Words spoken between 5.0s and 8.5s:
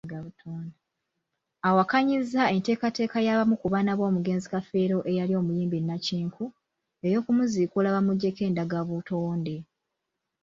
eyali omuyimbi nnakinku, ey'okumuziikula bamujjeko